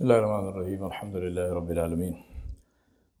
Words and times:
بسم 0.00 0.08
الله 0.08 0.18
الرحمن 0.18 0.48
الرحيم 0.48 0.84
الحمد 0.86 1.16
لله 1.16 1.52
رب 1.52 1.70
العالمين. 1.70 2.14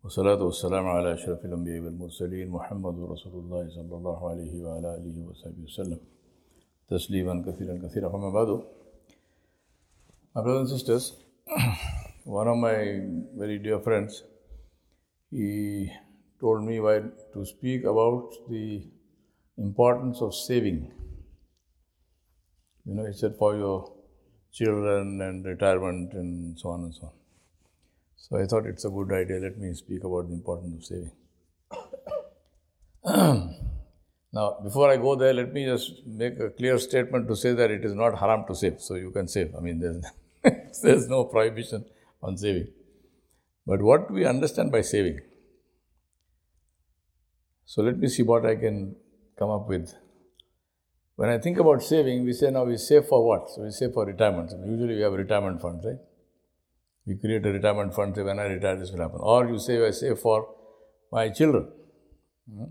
والصلاة 0.02 0.40
والسلام 0.42 0.86
على 0.86 1.14
أشرف 1.14 1.44
الأنبياء 1.44 1.80
والمرسلين 1.84 2.48
محمد 2.48 2.96
رسول 3.12 3.34
الله 3.44 3.68
صلى 3.68 3.94
الله 3.96 4.30
عليه 4.30 4.64
وعلى 4.64 4.88
آله 4.96 5.16
وصحبه 5.28 5.62
وسلم. 5.64 6.00
تسليما 6.88 7.44
كثيرا 7.46 7.74
كثيرا. 7.84 8.08
فما 8.08 8.30
بعد 8.30 8.64
My 10.34 10.42
brothers 10.42 10.70
and 10.70 10.80
sisters, 10.80 11.04
one 12.24 12.48
of 12.48 12.56
my 12.56 12.78
very 13.36 13.58
dear 13.58 13.80
friends, 13.80 14.22
he 15.30 15.92
told 16.40 16.64
me 16.64 16.80
while 16.80 17.10
to 17.34 17.44
speak 17.44 17.84
about 17.84 18.32
the 18.48 18.88
importance 19.58 20.22
of 20.22 20.34
saving. 20.34 20.90
You 22.86 22.94
know, 22.94 23.04
he 23.04 23.12
said 23.12 23.36
for 23.36 23.54
your 23.54 23.99
children 24.52 25.20
and 25.20 25.44
retirement 25.44 26.12
and 26.12 26.58
so 26.58 26.70
on 26.70 26.84
and 26.84 26.94
so 26.94 27.06
on. 27.06 27.12
So 28.16 28.36
I 28.36 28.46
thought 28.46 28.66
it's 28.66 28.84
a 28.84 28.90
good 28.90 29.12
idea. 29.12 29.38
Let 29.38 29.58
me 29.58 29.72
speak 29.74 30.04
about 30.04 30.28
the 30.28 30.34
importance 30.34 30.74
of 30.76 30.84
saving. 30.84 31.12
now, 34.32 34.58
before 34.62 34.90
I 34.90 34.96
go 34.96 35.16
there, 35.16 35.32
let 35.32 35.52
me 35.52 35.64
just 35.64 36.06
make 36.06 36.38
a 36.38 36.50
clear 36.50 36.78
statement 36.78 37.28
to 37.28 37.36
say 37.36 37.52
that 37.52 37.70
it 37.70 37.84
is 37.84 37.94
not 37.94 38.18
haram 38.18 38.44
to 38.48 38.54
save. 38.54 38.80
So 38.80 38.94
you 38.94 39.10
can 39.10 39.26
save. 39.26 39.54
I 39.56 39.60
mean, 39.60 39.80
there's, 39.80 40.04
there's 40.82 41.08
no 41.08 41.24
prohibition 41.24 41.84
on 42.22 42.36
saving. 42.36 42.68
But 43.66 43.82
what 43.82 44.10
we 44.10 44.24
understand 44.26 44.72
by 44.72 44.82
saving? 44.82 45.20
So 47.64 47.82
let 47.82 47.98
me 47.98 48.08
see 48.08 48.22
what 48.22 48.44
I 48.44 48.56
can 48.56 48.96
come 49.38 49.50
up 49.50 49.68
with. 49.68 49.94
When 51.20 51.28
I 51.28 51.36
think 51.36 51.58
about 51.58 51.82
saving, 51.82 52.24
we 52.24 52.32
say 52.32 52.50
now 52.50 52.64
we 52.64 52.78
save 52.78 53.04
for 53.04 53.22
what? 53.22 53.50
So 53.50 53.60
we 53.62 53.70
save 53.70 53.92
for 53.92 54.06
retirement. 54.06 54.52
So 54.52 54.56
usually 54.64 54.94
we 54.94 55.02
have 55.02 55.12
retirement 55.12 55.60
funds, 55.60 55.84
right? 55.84 55.98
We 57.06 57.16
create 57.16 57.44
a 57.44 57.52
retirement 57.52 57.94
fund, 57.94 58.16
say 58.16 58.22
when 58.22 58.38
I 58.38 58.44
retire, 58.44 58.76
this 58.76 58.90
will 58.90 59.00
happen. 59.00 59.18
Or 59.20 59.46
you 59.46 59.58
save, 59.58 59.82
I 59.82 59.90
save 59.90 60.18
for 60.18 60.48
my 61.12 61.28
children. 61.28 61.68
Hmm? 62.50 62.70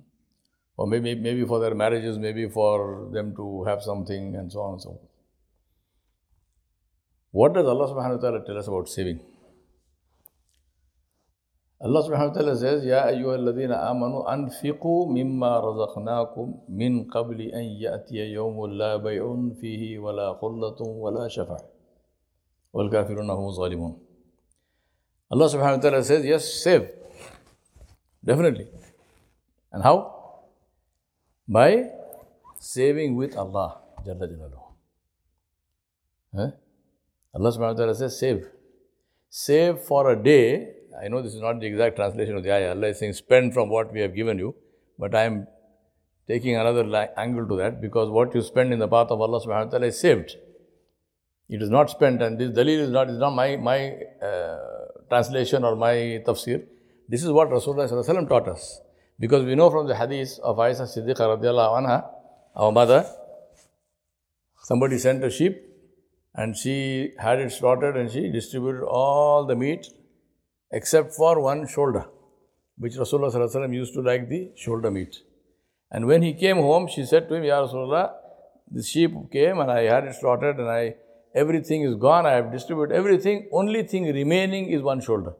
Or 0.77 0.87
maybe 0.87 1.13
maybe 1.13 1.45
for 1.45 1.59
their 1.59 1.75
marriages, 1.75 2.17
maybe 2.17 2.49
for 2.49 3.11
them 3.13 3.35
to 3.35 3.65
have 3.65 3.83
something 3.83 4.35
and 4.35 4.51
so 4.51 4.61
on 4.61 4.73
and 4.73 4.81
so 4.81 4.89
forth. 4.93 5.11
What 7.29 7.53
does 7.53 7.67
Allah 7.67 7.87
subhanahu 7.93 8.15
wa 8.15 8.21
ta'ala 8.23 8.45
tell 8.47 8.57
us 8.57 8.67
about 8.67 8.89
saving? 8.89 9.19
Allah 11.81 12.03
subhanahu 12.03 12.29
wa 12.29 12.35
ta'ala 12.35 12.55
says, 12.57 12.83
Ya 12.83 13.07
ayyuhalladhina 13.07 13.87
amanu 13.87 14.27
anfiqu 14.27 15.07
mimma 15.07 15.63
razaqnakum 15.63 16.67
min 16.67 17.07
qabli 17.07 17.53
an 17.55 17.63
ya'tiya 17.63 18.35
yawmun 18.35 18.75
la 18.75 18.99
bay'un 18.99 19.55
fihi 19.55 19.95
wa 19.97 20.11
la 20.11 20.35
khullatun 20.35 20.99
wa 20.99 21.09
la 21.09 21.31
shafa' 21.31 21.63
wal 22.73 22.89
kafiruna 22.91 23.31
hum 23.31 23.47
zalimun. 23.55 23.95
Allah 25.31 25.47
subhanahu 25.47 25.77
wa 25.77 25.81
ta'ala 25.81 26.03
says, 26.03 26.25
yes, 26.25 26.53
save. 26.63 26.89
Definitely. 28.25 28.67
And 29.71 29.81
how? 29.81 30.49
By 31.47 31.91
saving 32.59 33.15
with 33.15 33.37
Allah. 33.37 33.79
Jalla 34.05 34.27
Jalaluhu. 34.27 34.67
Eh? 36.43 36.51
Allah 37.35 37.49
subhanahu 37.55 37.73
wa 37.75 37.79
ta'ala 37.79 37.95
says, 37.95 38.19
save. 38.19 38.49
Save 39.29 39.79
for 39.79 40.11
a 40.11 40.21
day 40.21 40.78
I 41.01 41.07
know 41.07 41.21
this 41.21 41.33
is 41.33 41.41
not 41.41 41.59
the 41.59 41.67
exact 41.67 41.95
translation 41.95 42.35
of 42.35 42.43
the 42.43 42.51
ayah. 42.51 42.71
Allah 42.71 42.87
is 42.87 42.99
saying, 42.99 43.13
spend 43.13 43.53
from 43.53 43.69
what 43.69 43.93
we 43.93 44.01
have 44.01 44.15
given 44.15 44.37
you. 44.37 44.55
But 44.97 45.15
I 45.15 45.23
am 45.23 45.47
taking 46.27 46.55
another 46.55 46.83
angle 47.17 47.47
to 47.47 47.55
that 47.57 47.81
because 47.81 48.09
what 48.09 48.35
you 48.35 48.41
spend 48.41 48.73
in 48.73 48.79
the 48.79 48.87
path 48.87 49.07
of 49.09 49.21
Allah 49.21 49.39
subhanahu 49.39 49.65
wa 49.65 49.71
ta'ala 49.71 49.87
is 49.87 49.99
saved. 49.99 50.35
It 51.47 51.61
is 51.61 51.69
not 51.69 51.89
spent, 51.89 52.21
and 52.21 52.37
this 52.37 52.51
dalil 52.51 52.79
is 52.79 52.91
not, 52.91 53.09
is 53.09 53.17
not 53.17 53.31
my, 53.31 53.55
my 53.55 53.97
uh, 54.21 54.57
translation 55.09 55.63
or 55.63 55.75
my 55.75 56.21
tafsir. 56.25 56.63
This 57.07 57.23
is 57.23 57.31
what 57.31 57.49
Rasulullah 57.49 58.29
taught 58.29 58.47
us. 58.47 58.81
Because 59.19 59.43
we 59.43 59.55
know 59.55 59.69
from 59.71 59.87
the 59.87 59.95
hadith 59.95 60.39
of 60.43 60.57
Aisha 60.57 60.83
Siddiqa 60.83 61.37
radiallahu 61.37 61.81
anha, 61.81 62.07
our 62.55 62.71
mother, 62.71 63.05
somebody 64.63 64.99
sent 64.99 65.23
a 65.23 65.29
sheep 65.31 65.57
and 66.35 66.55
she 66.55 67.13
had 67.17 67.39
it 67.39 67.51
slaughtered 67.51 67.97
and 67.97 68.11
she 68.11 68.29
distributed 68.29 68.85
all 68.85 69.45
the 69.45 69.55
meat 69.55 69.87
except 70.71 71.13
for 71.13 71.39
one 71.41 71.67
shoulder, 71.67 72.05
which 72.77 72.93
Rasulullah 72.93 73.73
used 73.73 73.93
to 73.93 74.01
like 74.01 74.29
the 74.29 74.51
shoulder 74.55 74.91
meat. 74.91 75.17
And 75.91 76.05
when 76.05 76.21
he 76.21 76.33
came 76.33 76.57
home, 76.57 76.87
she 76.87 77.05
said 77.05 77.27
to 77.29 77.35
him, 77.35 77.43
Ya 77.43 77.65
Rasulullah, 77.65 78.13
the 78.71 78.83
sheep 78.83 79.11
came 79.31 79.59
and 79.59 79.71
I 79.71 79.83
had 79.83 80.03
it 80.05 80.15
slaughtered 80.15 80.59
and 80.59 80.69
I 80.69 80.95
everything 81.33 81.83
is 81.83 81.95
gone, 81.95 82.25
I 82.25 82.33
have 82.33 82.51
distributed 82.51 82.95
everything, 82.95 83.49
only 83.51 83.83
thing 83.83 84.05
remaining 84.05 84.69
is 84.69 84.81
one 84.81 85.01
shoulder. 85.01 85.33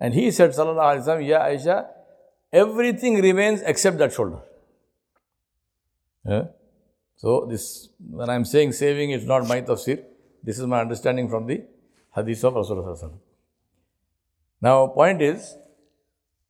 And 0.00 0.14
he 0.14 0.30
said, 0.30 0.50
Sallallahu 0.50 0.96
Alaihi 0.96 1.06
Wasallam, 1.06 1.28
Ya 1.28 1.40
Aisha, 1.40 1.86
everything 2.52 3.20
remains 3.20 3.62
except 3.62 3.98
that 3.98 4.12
shoulder. 4.12 4.38
Yeah? 6.24 6.44
So 7.16 7.46
this 7.50 7.88
when 8.08 8.30
I 8.30 8.36
am 8.36 8.44
saying 8.44 8.72
saving, 8.72 9.10
it's 9.10 9.24
not 9.24 9.46
my 9.48 9.60
tafsir. 9.62 10.04
This 10.42 10.58
is 10.58 10.66
my 10.66 10.80
understanding 10.80 11.28
from 11.28 11.46
the 11.46 11.64
hadith 12.14 12.44
of 12.44 12.54
Rasulullah. 12.54 13.18
Now, 14.60 14.88
point 14.88 15.22
is, 15.22 15.56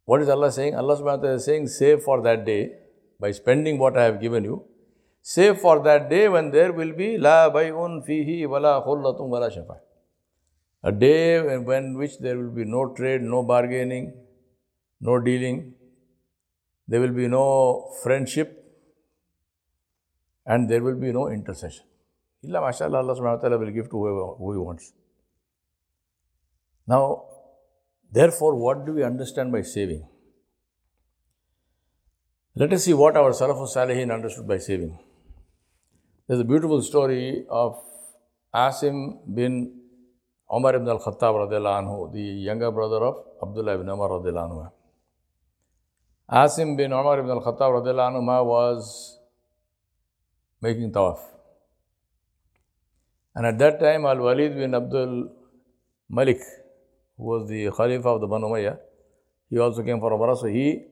what 0.04 0.22
is 0.22 0.28
Allah 0.28 0.50
saying? 0.50 0.74
Allah 0.74 0.96
subhanahu 0.96 1.18
wa 1.18 1.22
ta'ala 1.22 1.34
is 1.34 1.44
saying, 1.44 1.66
save 1.68 2.02
for 2.02 2.22
that 2.22 2.44
day 2.46 2.72
by 3.20 3.30
spending 3.32 3.78
what 3.78 3.98
I 3.98 4.04
have 4.04 4.20
given 4.20 4.44
you. 4.44 4.64
Save 5.20 5.58
for 5.60 5.82
that 5.82 6.08
day 6.08 6.28
when 6.28 6.50
there 6.50 6.72
will 6.72 6.92
be 6.92 7.18
la 7.18 7.50
bay'un 7.50 8.02
fihi 8.06 8.48
wala 8.48 8.82
khullatum 8.86 9.28
wala 9.28 9.50
shafa. 9.50 9.76
A 10.82 10.92
day 10.92 11.58
when 11.58 11.98
which 11.98 12.18
there 12.18 12.38
will 12.38 12.50
be 12.50 12.64
no 12.64 12.94
trade, 12.94 13.20
no 13.20 13.42
bargaining, 13.42 14.14
no 15.00 15.20
dealing. 15.20 15.74
There 16.86 17.00
will 17.00 17.12
be 17.12 17.28
no 17.28 17.90
friendship 18.02 18.64
and 20.46 20.70
there 20.70 20.82
will 20.82 20.96
be 20.96 21.12
no 21.12 21.28
intercession. 21.28 21.84
Illa 22.42 22.62
mashallah, 22.62 22.98
Allah 22.98 23.14
subhanahu 23.14 23.36
wa 23.36 23.42
ta'ala 23.42 23.58
will 23.58 23.70
give 23.70 23.90
to 23.90 23.98
whoever 23.98 24.26
who 24.38 24.52
he 24.52 24.58
wants. 24.58 24.92
Now, 26.86 27.24
Therefore, 28.10 28.54
what 28.54 28.86
do 28.86 28.92
we 28.92 29.02
understand 29.02 29.52
by 29.52 29.62
saving? 29.62 30.06
Let 32.54 32.72
us 32.72 32.84
see 32.84 32.94
what 32.94 33.16
our 33.16 33.30
Salafus 33.30 33.76
Salihin 33.76 34.12
understood 34.12 34.48
by 34.48 34.58
saving. 34.58 34.98
There's 36.26 36.40
a 36.40 36.44
beautiful 36.44 36.82
story 36.82 37.46
of 37.48 37.80
Asim 38.54 39.18
bin 39.32 39.80
Umar 40.52 40.74
ibn 40.76 40.88
al-Khattab 40.88 41.50
anhu, 41.50 42.12
the 42.12 42.20
younger 42.20 42.70
brother 42.70 43.04
of 43.04 43.16
Abdullah 43.42 43.74
ibn 43.74 43.88
Umar 43.88 44.08
anhu. 44.08 44.72
Asim 46.30 46.76
bin 46.76 46.92
Umar 46.92 47.18
ibn 47.20 47.30
al-Khattab 47.30 47.84
anhu 47.84 48.46
was 48.46 49.18
making 50.60 50.90
tawaf. 50.92 51.20
And 53.34 53.46
at 53.46 53.58
that 53.58 53.78
time, 53.78 54.04
Al-Walid 54.04 54.56
bin 54.56 54.74
Abdul 54.74 55.30
Malik, 56.10 56.40
who 57.18 57.24
was 57.24 57.48
the 57.48 57.70
Khalifa 57.76 58.08
of 58.08 58.20
the 58.20 58.26
Banu 58.26 58.46
Umayyah, 58.46 58.78
he 59.50 59.58
also 59.58 59.82
came 59.82 59.98
for 60.00 60.10
Umrah. 60.12 60.38
So 60.38 60.46
he 60.46 60.84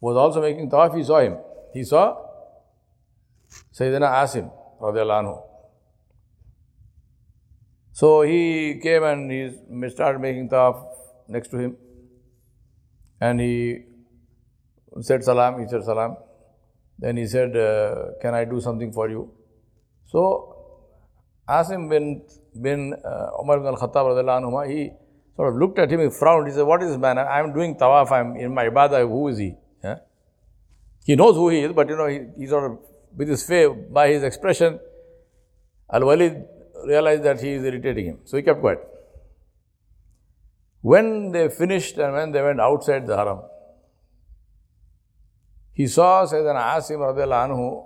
was 0.00 0.16
also 0.16 0.40
making 0.40 0.70
tawaf. 0.70 0.96
He 0.96 1.02
saw 1.02 1.20
him. 1.20 1.38
He 1.72 1.84
saw 1.84 2.16
Sayyidina 3.78 4.12
Asim 4.22 4.50
radiallahu 4.80 5.24
anhu. 5.24 5.42
So 7.92 8.22
he 8.22 8.78
came 8.82 9.02
and 9.02 9.30
he 9.30 9.90
started 9.90 10.20
making 10.20 10.48
tawaf 10.50 10.84
next 11.28 11.48
to 11.48 11.58
him. 11.58 11.76
And 13.20 13.40
he 13.40 13.84
said 15.00 15.24
salam. 15.24 15.60
He 15.60 15.66
said 15.68 15.82
salam. 15.82 16.16
Then 16.98 17.16
he 17.16 17.26
said, 17.26 17.56
uh, 17.56 18.18
Can 18.20 18.34
I 18.34 18.44
do 18.44 18.60
something 18.60 18.92
for 18.92 19.08
you? 19.08 19.32
So 20.06 20.56
Asim 21.48 21.88
bin, 21.88 22.26
bin 22.60 22.94
uh, 22.94 23.40
Umar 23.40 23.58
bin 23.58 23.68
al-Khattab, 23.68 24.68
he 24.68 24.90
sort 25.36 25.54
of 25.54 25.60
looked 25.60 25.78
at 25.78 25.90
him, 25.90 26.00
he 26.00 26.10
frowned. 26.10 26.48
He 26.48 26.54
said, 26.54 26.62
What 26.62 26.82
is 26.82 26.90
this 26.90 26.98
man? 26.98 27.18
I 27.18 27.38
am 27.40 27.52
doing 27.52 27.76
tawaf, 27.76 28.10
I 28.10 28.20
am 28.20 28.36
in 28.36 28.54
my 28.54 28.68
ibadah. 28.68 29.08
Who 29.08 29.28
is 29.28 29.38
he? 29.38 29.54
Yeah? 29.82 29.98
He 31.04 31.16
knows 31.16 31.36
who 31.36 31.48
he 31.50 31.60
is, 31.60 31.72
but 31.72 31.88
you 31.88 31.96
know, 31.96 32.06
he, 32.06 32.20
he 32.36 32.46
sort 32.46 32.70
of, 32.70 32.78
with 33.16 33.28
his 33.28 33.46
face, 33.46 33.68
by 33.90 34.08
his 34.08 34.22
expression, 34.22 34.78
Al 35.90 36.04
Walid 36.04 36.44
realized 36.84 37.22
that 37.22 37.40
he 37.40 37.52
is 37.52 37.64
irritating 37.64 38.06
him. 38.06 38.18
So 38.24 38.36
he 38.36 38.42
kept 38.42 38.60
quiet. 38.60 38.80
When 40.80 41.32
they 41.32 41.48
finished 41.48 41.98
and 41.98 42.12
when 42.12 42.32
they 42.32 42.42
went 42.42 42.60
outside 42.60 43.06
the 43.06 43.16
haram, 43.16 43.40
he 45.72 45.86
saw 45.86 46.26
Sayyidina 46.26 46.76
Asim 46.76 46.98
anhu, 46.98 47.84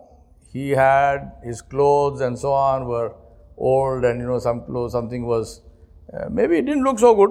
he 0.52 0.70
had 0.70 1.32
his 1.42 1.62
clothes 1.62 2.20
and 2.20 2.38
so 2.38 2.52
on 2.52 2.86
were 2.86 3.14
old 3.70 4.04
and 4.04 4.20
you 4.20 4.26
know 4.26 4.38
some 4.38 4.64
clothes, 4.64 4.92
something 4.92 5.24
was 5.24 5.60
uh, 6.12 6.28
maybe 6.30 6.58
it 6.58 6.66
didn't 6.66 6.84
look 6.84 6.98
so 6.98 7.14
good. 7.14 7.30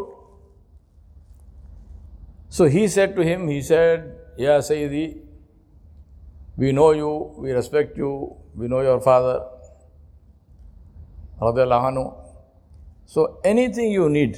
So 2.50 2.66
he 2.66 2.88
said 2.88 3.16
to 3.16 3.24
him, 3.24 3.48
he 3.48 3.62
said, 3.62 4.13
Ya 4.38 4.60
Sayyidi, 4.60 5.19
we 6.57 6.72
know 6.72 6.92
you, 6.92 7.33
we 7.38 7.51
respect 7.51 7.98
you, 7.98 8.36
we 8.56 8.68
know 8.68 8.81
your 8.81 9.00
father. 9.00 9.42
So 13.06 13.39
anything 13.44 13.92
you 13.92 14.10
need, 14.10 14.38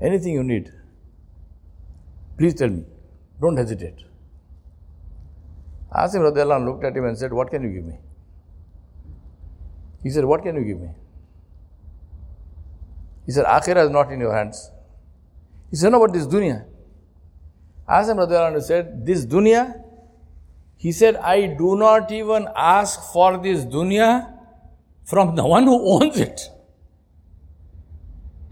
anything 0.00 0.34
you 0.34 0.44
need, 0.44 0.72
please 2.38 2.54
tell 2.54 2.68
me. 2.68 2.84
Don't 3.40 3.56
hesitate. 3.56 4.04
Asim 5.92 6.22
radiallahu 6.28 6.64
looked 6.66 6.84
at 6.84 6.96
him 6.96 7.04
and 7.04 7.18
said, 7.18 7.32
What 7.32 7.50
can 7.50 7.62
you 7.62 7.70
give 7.70 7.84
me? 7.84 7.98
He 10.06 10.10
said, 10.10 10.24
What 10.24 10.44
can 10.44 10.54
you 10.54 10.62
give 10.62 10.80
me? 10.80 10.90
He 13.26 13.32
said, 13.32 13.44
Akhirah 13.44 13.86
is 13.86 13.90
not 13.90 14.12
in 14.12 14.20
your 14.20 14.32
hands. 14.32 14.70
He 15.68 15.76
said, 15.76 15.90
No, 15.90 15.98
but 15.98 16.12
this 16.12 16.28
dunya. 16.28 16.64
Asim 17.88 18.62
said, 18.62 19.04
This 19.04 19.26
dunya, 19.26 19.82
he 20.76 20.92
said, 20.92 21.16
I 21.16 21.46
do 21.46 21.76
not 21.76 22.12
even 22.12 22.46
ask 22.54 23.12
for 23.12 23.36
this 23.38 23.64
dunya 23.64 24.32
from 25.04 25.34
the 25.34 25.44
one 25.44 25.64
who 25.64 25.76
owns 25.94 26.20
it. 26.20 26.40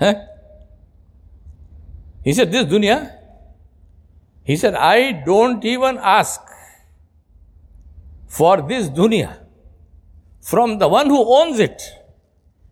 Huh? 0.01 0.15
He 2.25 2.33
said, 2.33 2.51
This 2.51 2.65
dunya, 2.65 3.17
he 4.43 4.57
said, 4.57 4.75
I 4.75 5.13
don't 5.13 5.65
even 5.65 5.99
ask 5.99 6.41
for 8.27 8.61
this 8.61 8.89
dunya 8.89 9.44
from 10.51 10.79
the 10.79 10.89
one 10.95 11.07
who 11.07 11.21
owns 11.37 11.59
it. 11.59 11.83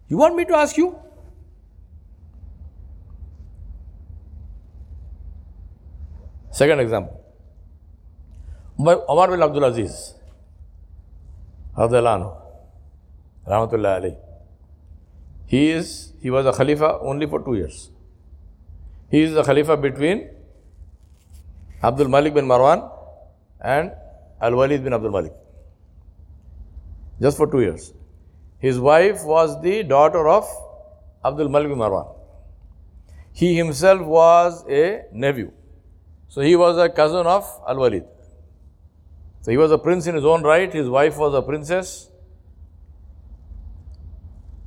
You 0.08 0.18
want 0.18 0.36
me 0.36 0.44
to 0.44 0.54
ask 0.54 0.76
you? 0.76 0.88
Second 6.50 6.80
example. 6.80 7.18
Umar 8.78 9.30
bin 9.30 9.42
Abdul 9.42 9.64
Aziz, 9.64 10.14
Rahmatullah 13.46 14.00
alayhi. 14.00 14.16
He 15.46 15.70
is, 15.70 16.12
he 16.20 16.30
was 16.30 16.44
a 16.46 16.52
Khalifa 16.52 16.98
only 17.00 17.26
for 17.26 17.40
two 17.42 17.54
years. 17.54 17.90
He 19.10 19.22
is 19.22 19.32
the 19.34 19.42
Khalifa 19.42 19.76
between 19.76 20.28
Abdul 21.82 22.08
Malik 22.08 22.34
bin 22.34 22.46
Marwan 22.46 22.90
and 23.60 23.92
Al 24.40 24.54
Walid 24.56 24.84
bin 24.84 24.92
Abdul 24.92 25.10
Malik. 25.10 25.32
Just 27.22 27.36
for 27.36 27.46
two 27.50 27.60
years. 27.60 27.92
His 28.58 28.78
wife 28.80 29.24
was 29.24 29.60
the 29.62 29.82
daughter 29.84 30.28
of 30.28 30.48
Abdul 31.24 31.48
Malik 31.48 31.68
bin 31.68 31.78
Marwan. 31.78 32.08
He 33.32 33.54
himself 33.56 34.00
was 34.02 34.64
a 34.68 35.04
nephew. 35.12 35.52
So 36.28 36.40
he 36.40 36.56
was 36.56 36.78
a 36.78 36.88
cousin 36.88 37.26
of 37.26 37.44
Al 37.68 37.76
Walid. 37.76 38.04
So 39.42 39.50
he 39.50 39.56
was 39.56 39.70
a 39.70 39.78
prince 39.78 40.06
in 40.06 40.14
his 40.14 40.24
own 40.24 40.42
right, 40.42 40.72
his 40.72 40.88
wife 40.88 41.16
was 41.18 41.34
a 41.34 41.42
princess. 41.42 42.08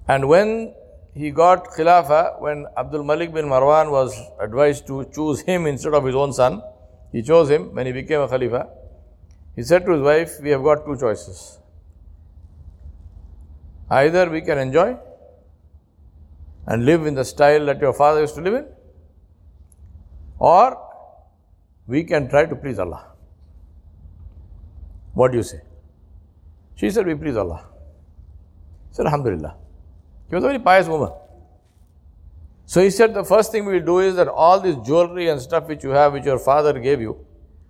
And 0.08 0.28
when 0.30 0.74
he 1.14 1.32
got 1.32 1.70
Khilafah, 1.72 2.42
when 2.42 2.66
Abdul 2.78 3.04
Malik 3.04 3.34
bin 3.34 3.46
Marwan 3.46 3.92
was 3.92 4.18
advised 4.40 4.86
to 4.88 5.06
choose 5.14 5.42
him 5.42 5.66
instead 5.66 5.94
of 5.94 6.06
his 6.06 6.16
own 6.16 6.34
son, 6.34 6.62
he 7.12 7.22
chose 7.22 7.50
him 7.50 7.74
when 7.74 7.86
he 7.86 7.92
became 7.92 8.22
a 8.22 8.28
Khalifa. 8.28 8.68
He 9.56 9.64
said 9.64 9.86
to 9.86 9.94
his 9.94 10.02
wife, 10.02 10.40
We 10.42 10.50
have 10.50 10.64
got 10.64 10.86
two 10.86 10.98
choices. 10.98 11.60
Either 13.90 14.30
we 14.30 14.42
can 14.42 14.58
enjoy 14.58 14.98
and 16.68 16.86
live 16.86 17.06
in 17.06 17.14
the 17.14 17.24
style 17.24 17.66
that 17.68 17.80
your 17.80 17.94
father 17.94 18.22
used 18.22 18.36
to 18.36 18.42
live 18.42 18.56
in, 18.56 18.66
or 20.40 20.82
we 21.88 22.04
can 22.04 22.28
try 22.28 22.46
to 22.46 22.56
please 22.56 22.80
Allah. 22.80 23.06
What 25.14 25.32
do 25.32 25.38
you 25.38 25.44
say? 25.44 25.62
She 26.76 26.90
said, 26.90 27.06
We 27.06 27.16
please 27.16 27.38
Allah. 27.38 27.66
He 28.90 28.96
said, 28.96 29.06
Alhamdulillah. 29.06 29.56
She 30.30 30.36
was 30.36 30.44
a 30.44 30.48
very 30.48 30.60
pious 30.60 30.88
woman. 30.88 31.12
So 32.66 32.82
he 32.82 32.90
said, 32.90 33.14
The 33.14 33.24
first 33.24 33.52
thing 33.52 33.66
we 33.66 33.74
will 33.74 33.86
do 33.86 34.00
is 34.00 34.16
that 34.16 34.28
all 34.28 34.60
this 34.60 34.76
jewelry 34.86 35.30
and 35.30 35.40
stuff 35.40 35.68
which 35.68 35.84
you 35.84 35.92
have, 35.92 36.14
which 36.14 36.26
your 36.26 36.40
father 36.40 36.78
gave 36.80 37.00
you, 37.00 37.26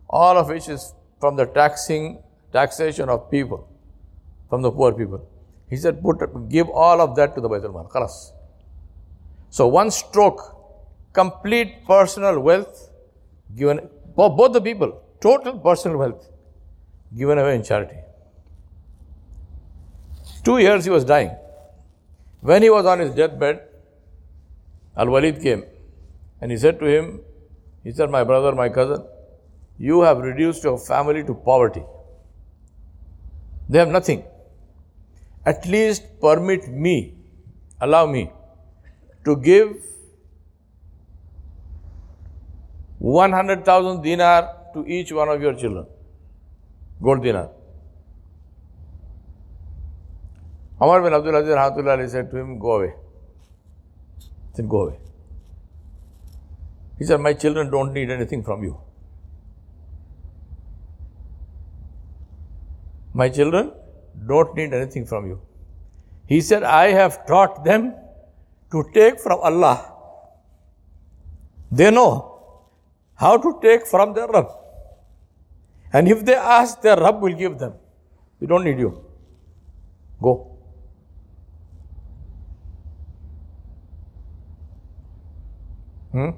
all 0.10 0.38
of 0.38 0.48
which 0.48 0.70
is 0.70 0.94
from 1.20 1.36
the 1.36 1.46
taxing, 1.46 2.24
taxation 2.52 3.10
of 3.10 3.30
people, 3.30 3.68
from 4.50 4.62
the 4.62 4.72
poor 4.72 4.94
people. 4.94 5.28
He 5.70 5.78
said, 5.78 6.02
put, 6.02 6.50
give 6.50 6.70
all 6.70 7.02
of 7.02 7.16
that 7.16 7.36
to 7.36 7.42
the 7.42 7.50
Baitul 7.50 7.74
Mal. 7.74 7.90
Khalas. 7.94 8.32
So 9.50 9.68
one 9.68 9.90
stroke, 9.90 10.42
complete 11.14 11.86
personal 11.86 12.40
wealth 12.40 12.92
given, 13.56 13.90
for 14.16 14.36
both 14.36 14.54
the 14.54 14.62
people, 14.62 15.02
total 15.22 15.58
personal 15.60 15.98
wealth 15.98 16.30
given 17.16 17.38
away 17.38 17.56
in 17.56 17.64
charity. 17.64 17.98
Two 20.44 20.58
years 20.60 20.86
he 20.86 20.92
was 20.92 21.04
dying. 21.04 21.32
When 22.42 22.62
he 22.62 22.70
was 22.70 22.86
on 22.86 23.00
his 23.00 23.16
deathbed, 23.16 23.62
Al 24.96 25.08
Walid 25.08 25.42
came 25.42 25.64
and 26.42 26.52
he 26.52 26.58
said 26.58 26.80
to 26.80 26.86
him, 26.86 27.22
He 27.84 27.92
said, 27.92 28.10
My 28.12 28.24
brother, 28.24 28.54
my 28.54 28.70
cousin, 28.70 29.04
you 29.78 30.02
have 30.02 30.20
reduced 30.20 30.64
your 30.64 30.78
family 30.78 31.24
to 31.24 31.34
poverty. 31.34 31.84
They 33.70 33.80
have 33.80 33.90
nothing. 33.90 34.24
At 35.46 35.66
least 35.68 36.04
permit 36.20 36.68
me, 36.68 37.14
allow 37.80 38.06
me 38.08 38.32
to 39.26 39.36
give 39.38 39.76
100,000 43.00 44.02
dinar 44.02 44.56
to 44.74 44.86
each 44.88 45.12
one 45.12 45.30
of 45.30 45.42
your 45.42 45.54
children. 45.54 45.86
Gold 47.02 47.22
dinar. 47.22 47.52
Umar 50.82 51.02
bin 51.04 51.14
Abdul 51.14 51.36
Aziz 51.36 52.12
said 52.12 52.32
to 52.32 52.38
him, 52.38 52.58
Go 52.60 52.78
away. 52.78 52.94
He 54.18 54.56
said, 54.56 54.68
Go 54.68 54.88
away. 54.88 55.00
He 56.98 57.06
said, 57.06 57.20
My 57.20 57.34
children 57.34 57.70
don't 57.70 57.94
need 57.94 58.10
anything 58.10 58.44
from 58.44 58.64
you. 58.64 58.78
My 63.14 63.30
children 63.30 63.72
don't 64.28 64.56
need 64.56 64.74
anything 64.74 65.06
from 65.06 65.28
you. 65.28 65.42
He 66.28 66.42
said, 66.42 66.64
I 66.64 66.90
have 66.90 67.26
taught 67.26 67.64
them 67.64 67.94
to 68.72 68.84
take 68.94 69.20
from 69.20 69.40
Allah. 69.40 69.94
They 71.72 71.92
know 71.92 72.12
how 73.16 73.38
to 73.38 73.60
take 73.62 73.86
from 73.86 74.14
their 74.14 74.28
Rabb. 74.28 74.50
And 75.94 76.08
if 76.08 76.26
they 76.26 76.36
ask, 76.36 76.82
their 76.82 76.98
Rabb 76.98 77.22
will 77.22 77.34
give 77.34 77.58
them. 77.58 77.74
We 78.40 78.48
don't 78.48 78.64
need 78.64 78.80
you. 78.80 79.06
Go. 80.22 80.58
Hmm? 86.12 86.30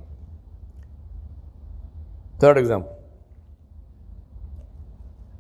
Third 2.40 2.58
example. 2.58 2.96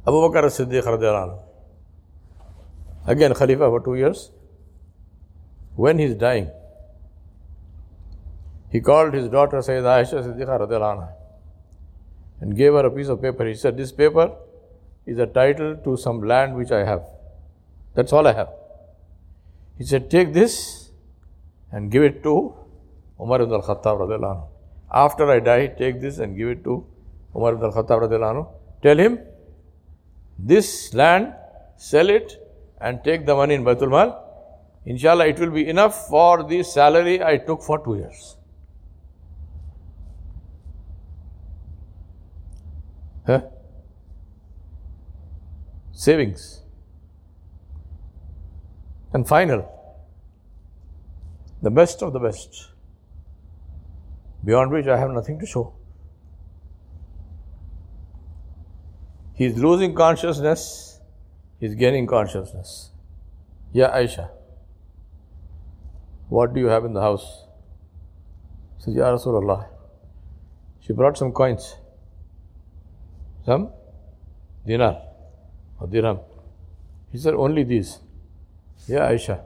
Abu 0.07 0.17
Bakr 0.17 0.45
as-Siddiq 0.45 0.85
Again, 3.07 3.33
Khalifa 3.33 3.69
for 3.69 3.79
two 3.79 3.95
years. 3.95 4.31
When 5.75 5.97
he's 5.97 6.15
dying, 6.15 6.49
he 8.69 8.81
called 8.81 9.13
his 9.13 9.29
daughter 9.29 9.57
Sayyidah 9.57 10.03
Aisha 10.03 10.23
Siddiqa 10.23 11.09
and 12.41 12.55
gave 12.55 12.73
her 12.73 12.85
a 12.85 12.91
piece 12.91 13.07
of 13.07 13.21
paper. 13.21 13.45
He 13.45 13.53
said, 13.53 13.77
This 13.77 13.91
paper 13.91 14.35
is 15.05 15.19
a 15.19 15.25
title 15.25 15.77
to 15.85 15.95
some 15.95 16.21
land 16.21 16.55
which 16.55 16.71
I 16.71 16.83
have. 16.83 17.03
That's 17.95 18.11
all 18.11 18.27
I 18.27 18.33
have. 18.33 18.49
He 19.77 19.85
said, 19.85 20.09
Take 20.11 20.33
this 20.33 20.91
and 21.71 21.89
give 21.89 22.03
it 22.03 22.23
to 22.23 22.53
Umar 23.21 23.41
ibn 23.41 23.53
al-Khattab 23.53 24.47
After 24.91 25.31
I 25.31 25.39
die, 25.39 25.67
take 25.67 26.01
this 26.01 26.19
and 26.19 26.37
give 26.37 26.49
it 26.49 26.63
to 26.65 26.85
Umar 27.35 27.53
ibn 27.53 27.63
al-Khattab 27.63 28.47
Tell 28.81 28.97
him, 28.97 29.19
this 30.37 30.93
land, 30.93 31.33
sell 31.77 32.09
it 32.09 32.46
and 32.79 33.03
take 33.03 33.25
the 33.25 33.35
money 33.35 33.55
in 33.55 33.63
Baitul 33.63 33.89
Mal. 33.89 34.23
Inshallah, 34.85 35.27
it 35.27 35.39
will 35.39 35.51
be 35.51 35.67
enough 35.67 36.07
for 36.07 36.43
the 36.43 36.63
salary 36.63 37.21
I 37.21 37.37
took 37.37 37.61
for 37.61 37.83
two 37.83 37.95
years. 37.95 38.37
Huh? 43.25 43.41
Savings. 45.91 46.61
And 49.13 49.27
final, 49.27 49.67
the 51.61 51.71
best 51.71 52.01
of 52.03 52.13
the 52.13 52.19
best 52.19 52.71
beyond 54.45 54.71
which 54.71 54.87
I 54.87 54.97
have 54.97 55.11
nothing 55.11 55.39
to 55.39 55.45
show. 55.45 55.73
He 59.33 59.45
is 59.45 59.57
losing 59.57 59.93
consciousness, 59.93 60.96
is 61.59 61.75
gaining 61.75 62.07
consciousness. 62.07 62.91
Yeah, 63.73 63.89
Aisha, 63.89 64.29
what 66.29 66.53
do 66.53 66.59
you 66.59 66.67
have 66.67 66.85
in 66.85 66.93
the 66.93 67.01
house? 67.01 67.45
He 68.77 68.83
says, 68.83 68.95
Ya 68.95 69.11
Rasulullah. 69.11 69.67
She 70.81 70.93
brought 70.93 71.17
some 71.17 71.31
coins, 71.31 71.75
some 73.45 73.69
dinar 74.65 75.01
or 75.79 75.87
dirham. 75.87 76.19
He 77.11 77.17
said, 77.17 77.33
Only 77.33 77.63
these. 77.63 77.99
Yeah, 78.87 79.09
Aisha, 79.11 79.41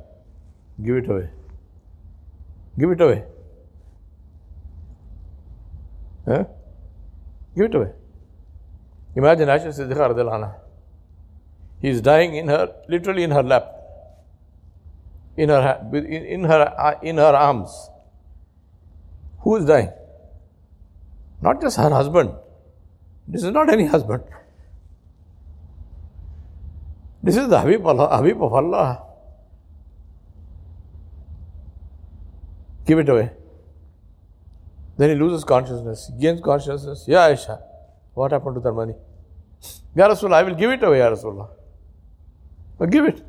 give 0.84 0.98
it 0.98 1.10
away. 1.10 1.30
Give 2.78 2.92
it 2.92 3.02
away. 3.02 3.24
Huh? 6.26 6.44
Give 7.56 7.66
it 7.66 7.76
away. 7.76 7.92
Imagine 9.16 9.48
Aisha 9.48 9.68
Siddiqa 9.68 10.61
He 11.82 11.90
is 11.90 12.02
dying 12.02 12.36
in 12.36 12.48
her, 12.48 12.74
literally 12.88 13.24
in 13.24 13.32
her 13.32 13.42
lap, 13.42 13.66
in 15.36 15.50
her, 15.50 15.90
in, 15.94 16.44
her, 16.44 17.00
in 17.02 17.18
her 17.18 17.36
arms. 17.36 17.90
Who 19.40 19.56
is 19.56 19.66
dying? 19.66 19.92
Not 21.42 21.60
just 21.60 21.78
her 21.78 21.90
husband. 21.90 22.32
This 23.28 23.44
is 23.44 23.52
not 23.52 23.70
any 23.70 23.88
husband. 23.88 24.24
This 27.24 27.38
is 27.38 27.48
the 27.48 27.60
Habib, 27.60 27.86
Allah, 27.86 28.18
Habib 28.18 28.42
of 28.42 28.54
Allah. 28.54 29.04
Give 32.86 33.00
it 33.00 33.10
away. 33.10 33.32
Then 34.98 35.10
he 35.10 35.16
loses 35.16 35.44
consciousness, 35.44 36.12
gains 36.20 36.42
consciousness. 36.42 37.06
Yeah, 37.08 37.30
Aisha, 37.30 37.60
what 38.14 38.32
happened 38.32 38.56
to 38.56 38.62
that 38.62 38.74
money? 38.74 38.94
Ya 39.96 40.08
Rasulullah, 40.08 40.36
I 40.36 40.44
will 40.44 40.56
give 40.56 40.70
it 40.72 40.84
away, 40.84 41.00
Ya 41.00 41.10
Rasulullah. 41.10 41.50
But 42.82 42.90
give 42.90 43.06
it. 43.06 43.24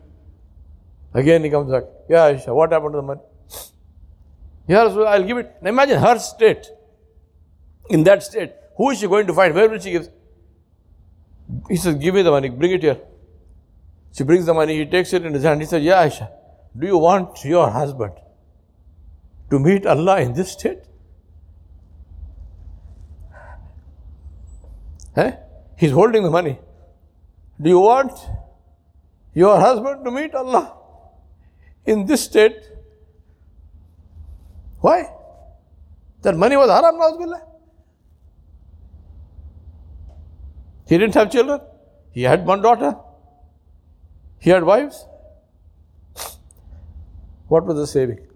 Again 1.12 1.44
he 1.44 1.50
comes 1.50 1.71
back. 1.71 1.85
Yeah, 2.09 2.30
Aisha, 2.32 2.54
what 2.54 2.73
happened 2.73 2.94
to 2.94 2.97
the 2.97 3.02
money? 3.02 3.21
Rasulullah, 4.66 5.09
I'll 5.09 5.25
give 5.25 5.37
it. 5.37 5.56
Now 5.61 5.68
imagine 5.68 5.99
her 5.99 6.18
state. 6.18 6.71
In 7.90 8.02
that 8.04 8.23
state, 8.23 8.52
who 8.78 8.88
is 8.88 9.00
she 9.00 9.09
going 9.09 9.26
to 9.26 9.35
find? 9.35 9.54
Where 9.54 9.68
will 9.68 9.78
she 9.78 9.90
give? 9.90 10.09
He 11.68 11.76
says, 11.76 11.97
Give 11.97 12.14
me 12.14 12.23
the 12.23 12.30
money, 12.30 12.49
bring 12.49 12.73
it 12.73 12.82
here. 12.82 12.99
She 14.12 14.25
brings 14.25 14.47
the 14.47 14.54
money, 14.54 14.78
he 14.78 14.87
takes 14.87 15.12
it 15.12 15.26
in 15.26 15.35
his 15.35 15.42
hand. 15.42 15.61
He 15.61 15.66
says, 15.66 15.82
Yeah, 15.82 16.02
Aisha, 16.06 16.30
do 16.78 16.87
you 16.87 16.97
want 16.97 17.44
your 17.44 17.68
husband 17.68 18.14
to 19.50 19.59
meet 19.59 19.85
Allah 19.85 20.21
in 20.23 20.32
this 20.32 20.52
state? 20.52 20.78
Eh? 25.16 25.32
He's 25.76 25.90
holding 25.90 26.23
the 26.23 26.30
money. 26.30 26.59
Do 27.61 27.68
you 27.68 27.80
want 27.80 28.12
your 29.35 29.59
husband 29.59 30.05
to 30.05 30.11
meet 30.11 30.35
Allah 30.35 30.77
in 31.87 32.07
this 32.07 32.25
state? 32.25 32.57
Why? 34.81 35.11
That 36.23 36.37
money 36.37 36.57
was 36.57 36.71
haram, 36.71 36.99
Billah. 37.19 37.43
He 40.87 40.99
didn't 40.99 41.15
have 41.15 41.31
children. 41.31 41.61
He 42.11 42.23
had 42.23 42.45
one 42.45 42.61
daughter. 42.61 42.97
He 44.39 44.51
had 44.51 44.65
wives. 44.65 45.07
What 47.49 47.65
was 47.65 47.77
the 47.77 47.87
saving? 47.87 48.27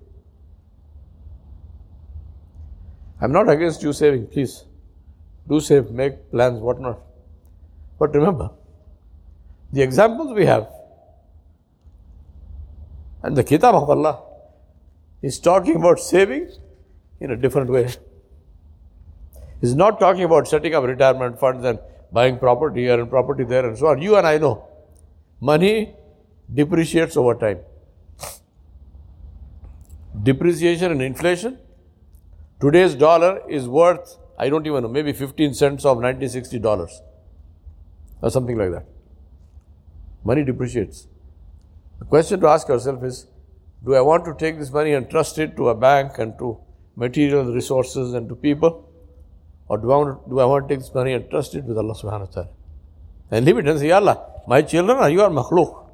I'm 3.20 3.32
not 3.32 3.48
against 3.48 3.82
you 3.82 3.92
saving, 3.92 4.26
please. 4.28 4.64
Do 5.48 5.60
save, 5.60 5.90
make 5.90 6.30
plans, 6.30 6.60
whatnot. 6.60 7.00
But 7.98 8.14
remember, 8.14 8.50
the 9.72 9.82
examples 9.82 10.32
we 10.34 10.44
have 10.46 10.68
and 13.26 13.36
the 13.36 13.42
Kitab 13.42 13.74
of 13.74 13.90
Allah 13.90 14.22
is 15.20 15.38
talking 15.40 15.76
about 15.76 15.98
saving 15.98 16.48
in 17.18 17.32
a 17.32 17.36
different 17.36 17.70
way. 17.70 17.86
He's 19.60 19.74
not 19.74 19.98
talking 19.98 20.22
about 20.22 20.46
setting 20.46 20.74
up 20.74 20.84
retirement 20.84 21.40
funds 21.40 21.64
and 21.64 21.80
buying 22.12 22.38
property 22.38 22.82
here 22.82 23.00
and 23.00 23.10
property 23.10 23.42
there 23.42 23.66
and 23.66 23.76
so 23.76 23.88
on. 23.88 24.00
You 24.00 24.16
and 24.16 24.26
I 24.26 24.38
know 24.38 24.68
money 25.40 25.94
depreciates 26.54 27.16
over 27.16 27.34
time. 27.34 27.58
Depreciation 30.22 30.92
and 30.92 31.02
inflation. 31.02 31.58
Today's 32.60 32.94
dollar 32.94 33.42
is 33.50 33.66
worth, 33.66 34.18
I 34.38 34.48
don't 34.48 34.66
even 34.66 34.84
know, 34.84 34.88
maybe 34.88 35.12
15 35.12 35.52
cents 35.54 35.84
of 35.84 35.96
1960 35.96 36.58
dollars 36.60 37.02
or 38.22 38.30
something 38.30 38.56
like 38.56 38.70
that. 38.70 38.86
Money 40.24 40.44
depreciates. 40.44 41.08
The 41.98 42.04
question 42.04 42.40
to 42.40 42.48
ask 42.48 42.68
yourself 42.68 43.02
is 43.04 43.26
do 43.84 43.94
I 43.94 44.00
want 44.00 44.24
to 44.24 44.34
take 44.34 44.58
this 44.58 44.70
money 44.70 44.92
and 44.92 45.08
trust 45.08 45.38
it 45.38 45.56
to 45.56 45.68
a 45.68 45.74
bank 45.74 46.18
and 46.18 46.36
to 46.38 46.58
material 46.96 47.52
resources 47.52 48.14
and 48.14 48.28
to 48.28 48.34
people? 48.34 48.88
Or 49.68 49.78
do 49.78 49.92
I 49.92 49.96
want, 49.96 50.28
do 50.28 50.40
I 50.40 50.44
want 50.44 50.68
to 50.68 50.74
take 50.74 50.80
this 50.80 50.94
money 50.94 51.12
and 51.12 51.28
trust 51.30 51.54
it 51.54 51.64
with 51.64 51.76
Allah 51.76 51.94
subhanahu 51.94 52.20
wa 52.20 52.26
ta'ala? 52.26 52.48
And 53.30 53.44
leave 53.44 53.58
it 53.58 53.68
and 53.68 53.78
say, 53.78 53.90
Allah, 53.90 54.24
my 54.46 54.62
children 54.62 54.98
are 54.98 55.10
your 55.10 55.28
makhluk. 55.30 55.88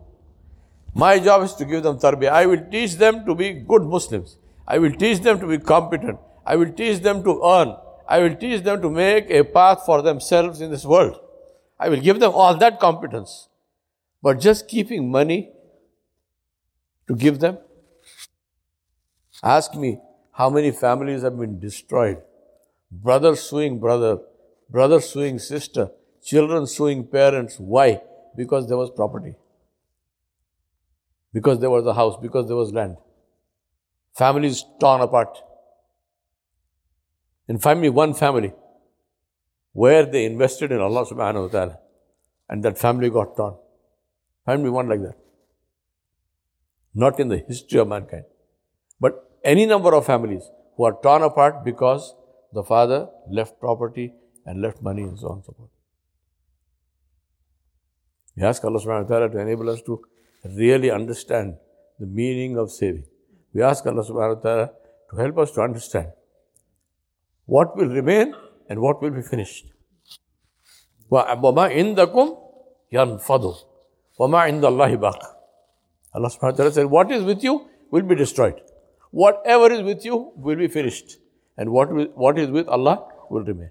My 0.95 1.19
job 1.19 1.43
is 1.43 1.55
to 1.55 1.65
give 1.65 1.83
them 1.83 1.99
tarbiyah. 1.99 2.31
I 2.31 2.47
will 2.47 2.65
teach 2.71 2.95
them 2.97 3.25
to 3.25 3.35
be 3.35 3.53
good 3.53 3.83
Muslims. 3.83 4.37
I 4.69 4.79
will 4.79 4.93
teach 4.93 5.21
them 5.21 5.41
to 5.41 5.47
be 5.47 5.59
competent. 5.59 6.19
I 6.45 6.57
will 6.57 6.73
teach 6.73 7.01
them 7.01 7.25
to 7.25 7.41
earn. 7.45 7.77
I 8.07 8.19
will 8.19 8.35
teach 8.37 8.63
them 8.63 8.83
to 8.83 8.91
make 8.91 9.31
a 9.31 9.43
path 9.43 9.85
for 9.87 10.03
themselves 10.03 10.61
in 10.61 10.71
this 10.71 10.85
world. 10.85 11.19
I 11.81 11.89
will 11.89 12.01
give 12.01 12.21
them 12.21 12.33
all 12.35 12.57
that 12.59 12.79
competence. 12.79 13.49
But 14.23 14.39
just 14.41 14.69
keeping 14.69 15.11
money 15.11 15.51
to 17.13 17.19
give 17.19 17.39
them, 17.39 17.59
ask 19.43 19.75
me 19.75 19.99
how 20.33 20.49
many 20.51 20.71
families 20.71 21.23
have 21.23 21.39
been 21.39 21.59
destroyed 21.59 22.21
brother 22.93 23.35
suing 23.35 23.79
brother, 23.81 24.19
brother 24.69 25.01
suing 25.01 25.39
sister, 25.39 25.91
children 26.23 26.67
suing 26.67 27.07
parents. 27.07 27.59
Why? 27.59 28.03
Because 28.37 28.69
there 28.69 28.77
was 28.77 28.91
property. 28.91 29.35
Because 31.33 31.61
there 31.61 31.71
was 31.71 31.87
a 31.87 31.95
house, 31.95 32.19
because 32.21 32.47
there 32.47 32.57
was 32.57 32.73
land. 32.73 32.99
Families 34.15 34.65
torn 34.79 35.01
apart. 35.01 35.39
And 37.49 37.63
find 37.63 37.81
me 37.81 37.89
one 37.89 38.13
family 38.13 38.53
where 39.73 40.05
they 40.05 40.27
invested 40.27 40.71
in 40.71 40.81
Allah 40.81 41.07
subhanahu 41.07 41.45
wa 41.45 41.49
ta'ala 41.49 41.79
and 42.51 42.63
that 42.63 42.79
family 42.79 43.09
got 43.09 43.37
torn. 43.37 43.57
Find 44.45 44.63
me 44.63 44.69
one 44.69 44.89
like 44.89 45.01
that 45.01 45.17
not 46.95 47.19
in 47.19 47.29
the 47.29 47.39
history 47.39 47.81
of 47.81 47.89
mankind, 47.89 48.25
but 49.01 49.31
any 49.45 49.67
number 49.67 49.95
of 49.95 50.07
families 50.07 50.51
who 50.77 50.85
are 50.85 50.97
torn 51.03 51.23
apart 51.23 51.65
because 51.65 52.15
the 52.53 52.63
father 52.63 53.09
left 53.31 53.59
property 53.59 54.13
and 54.47 54.61
left 54.61 54.83
money 54.83 55.03
and 55.03 55.19
so 55.19 55.29
on 55.29 55.37
and 55.37 55.45
so 55.45 55.53
forth. 55.53 55.71
We 58.37 58.43
ask 58.45 58.65
Allah 58.65 58.81
subhanahu 58.81 59.03
wa 59.03 59.09
ta'ala 59.09 59.31
to 59.31 59.39
enable 59.39 59.71
us 59.71 59.83
to 59.83 60.03
really 60.45 60.91
understand 60.91 61.57
the 61.99 62.07
meaning 62.07 62.57
of 62.57 62.71
saving. 62.71 63.05
We 63.53 63.63
ask 63.63 63.87
Allah 63.87 64.05
subhanahu 64.05 64.37
wa 64.37 64.43
ta'ala 64.43 64.71
to 65.11 65.17
help 65.17 65.39
us 65.39 65.53
to 65.53 65.61
understand 65.61 66.09
what 67.45 67.77
will 67.77 67.89
remain 67.89 68.35
and 68.69 68.81
what 68.81 69.03
will 69.03 69.11
be 69.11 69.23
finished. 69.23 69.67
وَمَا 71.11 71.69
عِنْدَكُمْ 71.69 72.39
يَنْفَدُ 72.93 73.55
وَمَا 74.19 74.39
عِنْدَ 74.49 74.65
اللَّهِ 74.65 74.97
بَاقٍ 74.97 75.42
Allah 76.15 76.29
subhanahu 76.29 76.53
wa 76.53 76.57
ta'ala 76.57 76.73
said, 76.73 76.87
what 76.87 77.11
is 77.11 77.23
with 77.23 77.43
you 77.43 77.69
will 77.91 78.03
be 78.03 78.15
destroyed. 78.15 78.61
Whatever 79.11 79.73
is 79.73 79.83
with 79.83 80.05
you 80.05 80.33
will 80.37 80.57
be 80.57 80.69
finished 80.69 81.19
and 81.57 81.71
what, 81.71 81.89
what 82.17 82.39
is 82.39 82.51
with 82.51 82.69
Allah 82.69 83.09
will 83.31 83.45
remain. 83.45 83.71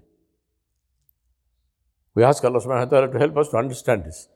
We 2.14 2.24
ask 2.24 2.44
Allah 2.44 2.60
subhanahu 2.60 2.90
wa 2.90 2.90
ta'ala 2.96 3.12
to 3.12 3.18
help 3.18 3.36
us 3.36 3.48
to 3.50 3.56
understand 3.56 4.04
this 4.04 4.28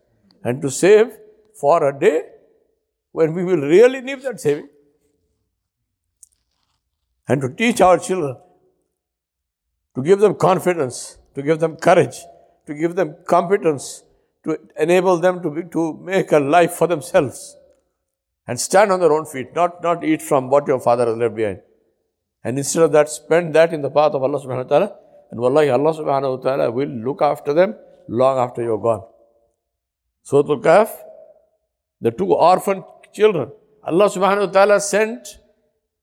and 0.44 0.62
to 0.62 0.70
save 0.70 1.12
for 1.60 1.88
a 1.88 1.98
day 1.98 2.22
when 3.12 3.34
we 3.34 3.44
will 3.44 3.60
really 3.60 4.00
need 4.00 4.22
that 4.22 4.40
saving. 4.40 4.68
And 7.28 7.40
to 7.40 7.48
teach 7.48 7.80
our 7.80 7.98
children, 7.98 8.36
to 9.96 10.02
give 10.02 10.20
them 10.20 10.36
confidence, 10.36 11.18
to 11.34 11.42
give 11.42 11.58
them 11.58 11.76
courage, 11.76 12.18
to 12.66 12.74
give 12.74 12.94
them 12.94 13.16
competence, 13.26 14.04
to 14.44 14.58
enable 14.78 15.18
them 15.18 15.42
to, 15.42 15.50
be, 15.50 15.62
to 15.70 15.98
make 16.02 16.30
a 16.30 16.38
life 16.38 16.72
for 16.72 16.86
themselves 16.86 17.56
and 18.46 18.60
stand 18.60 18.92
on 18.92 19.00
their 19.00 19.12
own 19.12 19.26
feet, 19.26 19.54
not, 19.54 19.82
not 19.82 20.04
eat 20.04 20.22
from 20.22 20.48
what 20.48 20.66
your 20.66 20.80
father 20.80 21.06
has 21.06 21.16
left 21.16 21.34
behind. 21.34 21.60
And 22.44 22.58
instead 22.58 22.82
of 22.84 22.92
that, 22.92 23.08
spend 23.08 23.54
that 23.54 23.72
in 23.72 23.82
the 23.82 23.90
path 23.90 24.12
of 24.12 24.22
Allah 24.22 24.40
subhanahu 24.40 24.70
wa 24.70 24.78
ta'ala. 24.78 24.96
And 25.30 25.40
wallahi, 25.40 25.70
Allah 25.70 25.92
subhanahu 25.92 26.38
wa 26.38 26.42
ta'ala 26.42 26.70
will 26.70 26.88
look 26.88 27.20
after 27.20 27.52
them 27.52 27.74
long 28.08 28.38
after 28.38 28.62
you're 28.62 28.78
gone. 28.78 29.04
Surah 30.22 30.48
Al-Kahf, 30.48 30.90
the 32.00 32.12
two 32.12 32.32
orphan 32.32 32.84
children, 33.12 33.50
Allah 33.82 34.08
subhanahu 34.08 34.46
wa 34.46 34.52
ta'ala 34.52 34.80
sent 34.80 35.38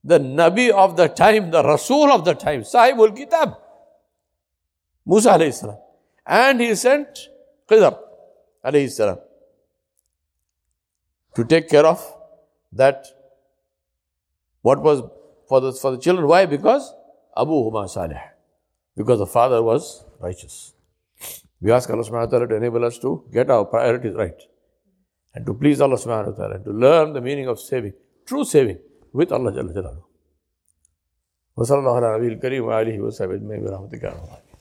the 0.03 0.19
Nabi 0.19 0.69
of 0.69 0.97
the 0.97 1.07
time, 1.07 1.51
the 1.51 1.63
Rasul 1.63 2.11
of 2.11 2.25
the 2.25 2.33
time, 2.33 2.61
Sahibul 2.61 3.15
Kitab, 3.15 3.55
Musa 5.05 5.31
alayhi 5.31 5.53
salam. 5.53 5.77
And 6.25 6.59
he 6.59 6.75
sent 6.75 7.29
Khidr 7.69 7.97
alayhi 8.65 8.91
salam 8.91 9.19
to 11.35 11.45
take 11.45 11.69
care 11.69 11.85
of 11.85 12.01
that 12.72 13.06
what 14.62 14.82
was 14.82 15.02
for 15.48 15.60
the, 15.60 15.72
for 15.72 15.92
the 15.92 15.98
children. 15.98 16.26
Why? 16.26 16.46
Because 16.46 16.92
Abu 17.36 17.52
Huma 17.52 17.88
Salih. 17.88 18.20
Because 18.96 19.18
the 19.18 19.26
father 19.26 19.62
was 19.62 20.04
righteous. 20.20 20.74
We 21.60 21.72
ask 21.72 21.88
Allah 21.90 22.02
subhanahu 22.02 22.26
wa 22.26 22.26
ta'ala 22.26 22.48
to 22.48 22.56
enable 22.56 22.84
us 22.84 22.98
to 22.98 23.24
get 23.32 23.50
our 23.50 23.64
priorities 23.64 24.14
right. 24.14 24.40
And 25.34 25.46
to 25.46 25.54
please 25.54 25.80
Allah 25.80 25.96
subhanahu 25.96 26.32
wa 26.32 26.36
ta'ala. 26.36 26.54
And 26.56 26.64
to 26.64 26.72
learn 26.72 27.12
the 27.12 27.20
meaning 27.20 27.48
of 27.48 27.60
saving. 27.60 27.94
True 28.26 28.44
saving 28.44 28.78
with 29.12 29.32
Allah 29.32 29.52
Jalla 29.52 29.74
Jalaluhu. 29.74 30.04
وصلى 31.58 31.78
الله 31.78 31.96
على 31.96 32.18
نبي 32.18 32.28
الكريم 32.28 32.64
وآله 32.64 33.00
وصحبه 33.00 33.34
أجمعين 33.34 33.64
برحمتك 33.64 34.02
يا 34.02 34.08
رب 34.08 34.14
العالمين 34.14 34.48